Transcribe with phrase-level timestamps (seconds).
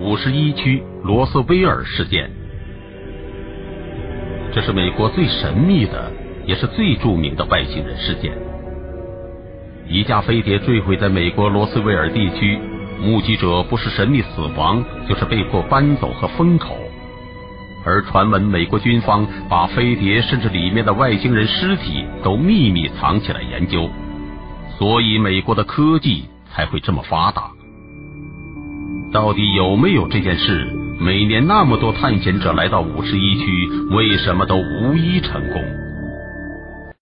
[0.00, 2.30] 五十一区罗斯威尔事件。
[4.52, 6.10] 这是美国最神秘的，
[6.44, 8.32] 也是最著名的外星人事件。
[9.88, 12.58] 一架飞碟坠毁在美国罗斯威尔地区，
[13.00, 16.76] 目击者不是神秘死亡，就是被迫搬走和封口。
[17.84, 23.90] 而传闻美国军方把飞碟甚至里面的外星人尸体都秘密藏起来研究，
[24.78, 27.50] 所以美国的科技才会这么发达。
[29.12, 30.66] 到底有没有这件事？
[30.98, 35.62] 每年那么多探险者来到五十一区，为什么都无一成功？